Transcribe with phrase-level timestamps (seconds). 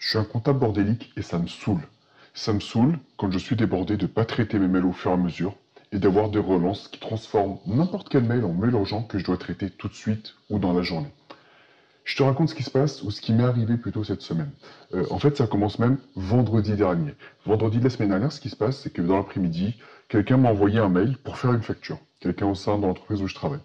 [0.00, 1.86] Je suis un comptable bordélique et ça me saoule.
[2.32, 5.10] Ça me saoule quand je suis débordé de ne pas traiter mes mails au fur
[5.10, 5.54] et à mesure
[5.92, 9.36] et d'avoir des relances qui transforment n'importe quel mail en mail urgent que je dois
[9.36, 11.12] traiter tout de suite ou dans la journée.
[12.04, 14.50] Je te raconte ce qui se passe ou ce qui m'est arrivé plutôt cette semaine.
[14.94, 17.14] Euh, en fait, ça commence même vendredi dernier.
[17.44, 19.74] Vendredi de la semaine dernière, ce qui se passe, c'est que dans l'après-midi,
[20.08, 21.98] quelqu'un m'a envoyé un mail pour faire une facture.
[22.20, 23.60] Quelqu'un au sein de l'entreprise où je travaille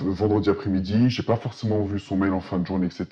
[0.00, 3.06] vendredi après-midi, j'ai pas forcément vu son mail en fin de journée, etc.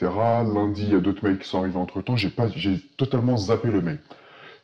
[0.55, 3.37] Lundi, il y a d'autres mails qui sont arrivés entre temps, j'ai pas, j'ai totalement
[3.37, 3.99] zappé le mail.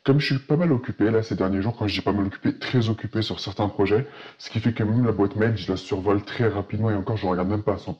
[0.03, 2.25] Comme je suis pas mal occupé là ces derniers jours, quand je dis pas mal
[2.25, 4.07] occupé, très occupé sur certains projets,
[4.39, 7.17] ce qui fait que même la boîte mail, je la survole très rapidement et encore
[7.17, 7.93] je ne regarde même pas à 100%.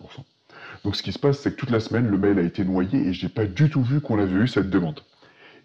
[0.83, 3.07] Donc ce qui se passe, c'est que toute la semaine, le mail a été noyé
[3.07, 5.01] et j'ai pas du tout vu qu'on avait eu cette demande.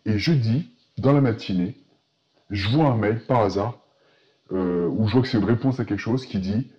[0.05, 1.75] Et jeudi, dans la matinée,
[2.51, 3.79] je vois un mail par hasard
[4.53, 6.71] euh, où je vois que c'est une réponse à quelque chose qui dit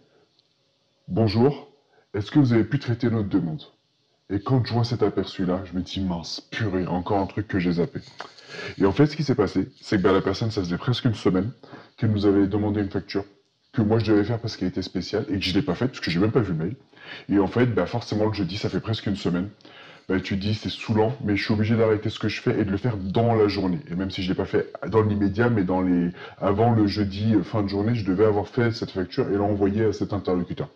[1.10, 1.72] Bonjour,
[2.14, 3.62] est-ce que vous avez pu traiter notre demande?
[4.30, 7.60] Et quand je vois cet aperçu-là, je me dis mince, purée, encore un truc que
[7.60, 8.02] j'ai zappé.
[8.78, 11.06] Et en fait, ce qui s'est passé, c'est que ben, la personne, ça faisait presque
[11.06, 11.52] une semaine
[11.96, 13.24] qu'elle nous avait demandé une facture
[13.72, 15.76] que moi je devais faire parce qu'elle était spéciale et que je ne l'ai pas
[15.76, 16.76] faite parce que j'ai même pas vu le mail.
[17.30, 19.48] Et en fait, ben, forcément, le jeudi, ça fait presque une semaine.
[20.10, 22.66] Ben, tu dis c'est saoulant, mais je suis obligé d'arrêter ce que je fais et
[22.66, 23.80] de le faire dans la journée.
[23.90, 26.86] Et même si je ne l'ai pas fait dans l'immédiat, mais dans les avant le
[26.88, 30.12] jeudi euh, fin de journée, je devais avoir fait cette facture et l'envoyer à cet
[30.12, 30.70] interlocuteur.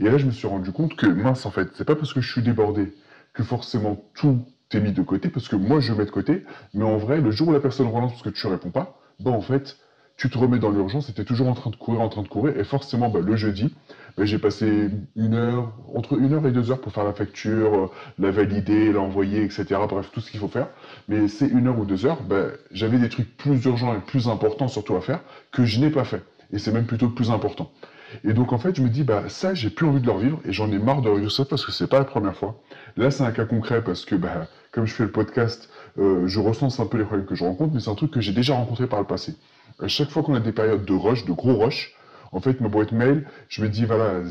[0.00, 2.20] Et là, je me suis rendu compte que, mince, en fait, c'est pas parce que
[2.20, 2.92] je suis débordé
[3.32, 4.40] que forcément tout
[4.72, 7.30] est mis de côté, parce que moi, je mets de côté, mais en vrai, le
[7.30, 9.76] jour où la personne relance parce que tu réponds pas, bah, en fait,
[10.16, 12.28] tu te remets dans l'urgence et tu toujours en train de courir, en train de
[12.28, 13.72] courir, et forcément, bah, le jeudi,
[14.16, 17.74] bah, j'ai passé une heure, entre une heure et deux heures pour faire la facture,
[17.74, 19.64] euh, la valider, l'envoyer, etc.
[19.88, 20.68] Bref, tout ce qu'il faut faire.
[21.08, 24.28] Mais c'est une heure ou deux heures, bah, j'avais des trucs plus urgents et plus
[24.28, 25.20] importants surtout à faire
[25.52, 26.22] que je n'ai pas fait.
[26.52, 27.70] Et c'est même plutôt plus important.
[28.24, 30.40] Et donc en fait, je me dis, bah ça, j'ai plus envie de le revivre
[30.44, 32.60] et j'en ai marre de revivre ça parce que c'est pas la première fois.
[32.96, 36.40] Là, c'est un cas concret parce que, bah, comme je fais le podcast, euh, je
[36.40, 38.54] recense un peu les problèmes que je rencontre, mais c'est un truc que j'ai déjà
[38.54, 39.36] rencontré par le passé.
[39.80, 41.94] À chaque fois qu'on a des périodes de rush, de gros rush,
[42.32, 44.22] en fait, ma boîte mail, je me dis, voilà,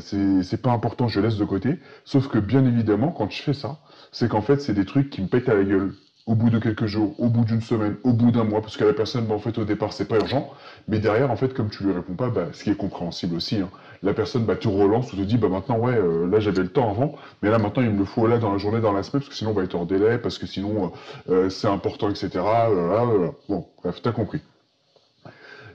[0.42, 1.78] c'est pas important, je laisse de côté.
[2.04, 3.78] Sauf que, bien évidemment, quand je fais ça,
[4.12, 5.94] c'est qu'en fait, c'est des trucs qui me pètent à la gueule
[6.26, 8.84] au bout de quelques jours, au bout d'une semaine, au bout d'un mois, parce que
[8.84, 10.50] la personne, bah, en fait, au départ, c'est pas urgent,
[10.88, 13.56] mais derrière, en fait, comme tu lui réponds pas, bah, ce qui est compréhensible aussi,
[13.56, 13.68] hein,
[14.02, 16.68] la personne, bah, te relance ou te dit, bah, maintenant, ouais, euh, là, j'avais le
[16.68, 19.02] temps avant, mais là, maintenant, il me le faut là dans la journée, dans la
[19.02, 20.92] semaine, parce que sinon, on va être hors délai, parce que sinon,
[21.28, 22.30] euh, euh, c'est important, etc.
[23.48, 24.40] Bon, bref, t'as compris.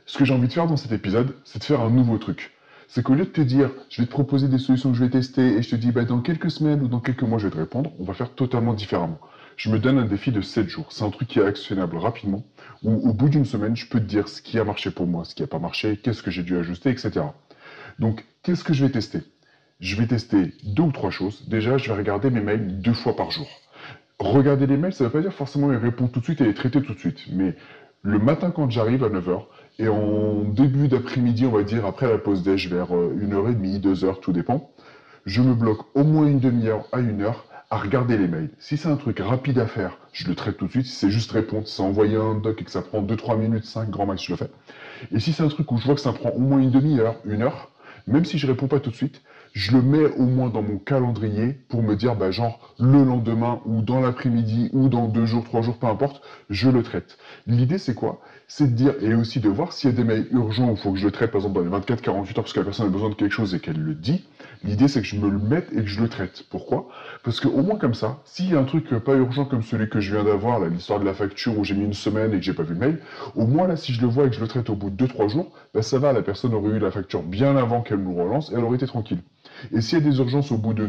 [0.08, 2.54] Ce que j'ai envie de faire dans cet épisode, c'est de faire un nouveau truc.
[2.88, 5.12] C'est qu'au lieu de te dire, je vais te proposer des solutions que je vais
[5.12, 7.54] tester, et je te dis, bah, dans quelques semaines ou dans quelques mois, je vais
[7.54, 9.20] te répondre, on va faire totalement différemment
[9.60, 10.88] je me donne un défi de 7 jours.
[10.90, 12.46] C'est un truc qui est actionnable rapidement,
[12.82, 15.26] où au bout d'une semaine, je peux te dire ce qui a marché pour moi,
[15.26, 17.26] ce qui n'a pas marché, qu'est-ce que j'ai dû ajuster, etc.
[18.00, 19.20] Donc, qu'est-ce que je vais tester?
[19.82, 21.46] Je vais tester deux ou trois choses.
[21.50, 23.50] Déjà, je vais regarder mes mails deux fois par jour.
[24.20, 26.46] Regarder les mails, ça ne veut pas dire forcément les répondre tout de suite et
[26.46, 27.20] les traiter tout de suite.
[27.34, 27.58] Mais
[28.02, 29.44] le matin quand j'arrive à 9h,
[29.78, 34.22] et en début d'après-midi, on va dire après la pause déj, vers 1h30, euh, 2h,
[34.22, 34.72] tout dépend,
[35.26, 38.50] je me bloque au moins une demi-heure à une heure à regarder les mails.
[38.58, 40.86] Si c'est un truc rapide à faire, je le traite tout de suite.
[40.88, 43.90] Si c'est juste répondre, c'est envoyer un doc et que ça prend 2-3 minutes, 5
[43.90, 44.50] grand max, je le fais.
[45.12, 47.16] Et si c'est un truc où je vois que ça prend au moins une demi-heure,
[47.26, 47.70] une heure,
[48.08, 49.22] même si je réponds pas tout de suite,
[49.54, 53.62] je le mets au moins dans mon calendrier pour me dire, bah, genre, le lendemain
[53.66, 57.18] ou dans l'après-midi ou dans deux jours, trois jours, peu importe, je le traite.
[57.46, 58.22] L'idée, c'est quoi?
[58.48, 60.78] C'est de dire, et aussi de voir s'il y a des mails urgents où il
[60.78, 62.88] faut que je le traite, par exemple, dans les 24-48 heures, parce que la personne
[62.88, 64.26] a besoin de quelque chose et qu'elle le dit.
[64.64, 66.44] L'idée, c'est que je me le mette et que je le traite.
[66.50, 66.90] Pourquoi?
[67.24, 70.02] Parce qu'au moins comme ça, s'il y a un truc pas urgent comme celui que
[70.02, 72.54] je viens d'avoir, l'histoire de la facture où j'ai mis une semaine et que j'ai
[72.54, 73.00] pas vu le mail,
[73.36, 75.06] au moins là, si je le vois et que je le traite au bout de
[75.06, 78.14] 2-3 jours, ben ça va, la personne aurait eu la facture bien avant qu'elle nous
[78.14, 79.20] relance et elle aurait été tranquille.
[79.72, 80.88] Et s'il y a des urgences au bout de,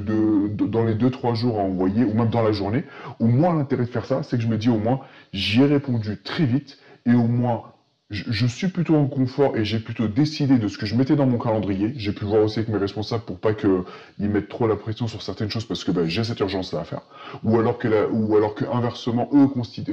[0.66, 2.84] dans les 2-3 jours à envoyer, ou même dans la journée,
[3.20, 5.00] au moins l'intérêt de faire ça, c'est que je me dis au moins,
[5.32, 7.62] j'y ai répondu très vite, et au moins
[8.10, 11.26] je, suis plutôt en confort et j'ai plutôt décidé de ce que je mettais dans
[11.26, 11.92] mon calendrier.
[11.96, 13.84] J'ai pu voir aussi avec mes responsables pour pas qu'ils
[14.18, 17.02] mettent trop la pression sur certaines choses parce que ben, j'ai cette urgence-là à faire.
[17.44, 19.48] Ou alors que, ou alors que inversement, eux,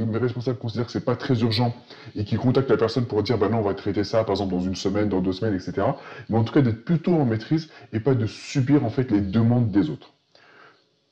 [0.08, 1.76] mes responsables considèrent que c'est pas très urgent
[2.16, 4.56] et qu'ils contactent la personne pour dire, ben non, on va traiter ça, par exemple,
[4.56, 5.86] dans une semaine, dans deux semaines, etc.
[6.30, 9.22] Mais en tout cas, d'être plutôt en maîtrise et pas de subir, en fait, les
[9.22, 10.17] demandes des autres.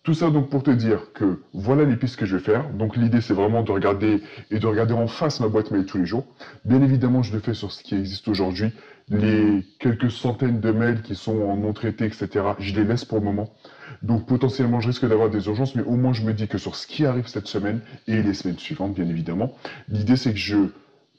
[0.06, 2.70] Tout ça donc pour te dire que voilà les pistes que je vais faire.
[2.70, 4.22] Donc l'idée c'est vraiment de regarder
[4.52, 6.28] et de regarder en face ma boîte mail tous les jours.
[6.64, 8.72] Bien évidemment je le fais sur ce qui existe aujourd'hui.
[9.10, 12.30] Les quelques centaines de mails qui sont en non traités, etc.
[12.60, 13.50] Je les laisse pour le moment.
[14.04, 16.76] Donc potentiellement je risque d'avoir des urgences, mais au moins je me dis que sur
[16.76, 19.56] ce qui arrive cette semaine et les semaines suivantes bien évidemment.
[19.90, 20.58] L'idée c'est que je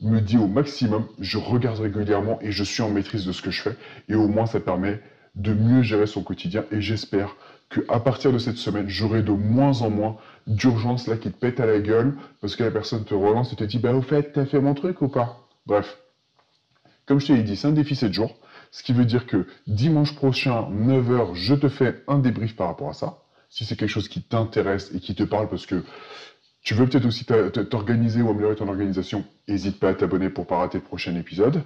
[0.00, 3.50] me dis au maximum, je regarde régulièrement et je suis en maîtrise de ce que
[3.50, 3.77] je fais.
[4.09, 5.00] Et au moins ça permet
[5.35, 7.37] de mieux gérer son quotidien et j'espère
[7.71, 10.17] qu'à partir de cette semaine, j'aurai de moins en moins
[10.47, 13.57] d'urgence là qui te pète à la gueule parce que la personne te relance et
[13.57, 15.47] te dit bah au fait t'as fait mon truc ou pas?
[15.67, 15.99] Bref,
[17.07, 18.37] comme je t'ai dit, c'est un défi 7 jours,
[18.71, 22.91] ce qui veut dire que dimanche prochain 9h je te fais un débrief par rapport
[22.91, 23.19] à ça.
[23.49, 25.83] Si c'est quelque chose qui t'intéresse et qui te parle parce que
[26.63, 30.57] tu veux peut-être aussi t'organiser ou améliorer ton organisation, n'hésite pas à t'abonner pour pas
[30.57, 31.63] rater le prochain épisode.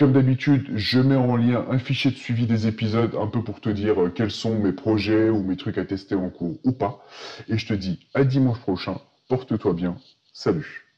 [0.00, 3.60] Comme d'habitude, je mets en lien un fichier de suivi des épisodes, un peu pour
[3.60, 6.72] te dire euh, quels sont mes projets ou mes trucs à tester en cours ou
[6.72, 7.04] pas.
[7.48, 8.98] Et je te dis à dimanche prochain.
[9.28, 9.96] Porte-toi bien.
[10.32, 10.89] Salut